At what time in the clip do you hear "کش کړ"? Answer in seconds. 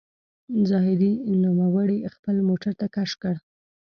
2.95-3.35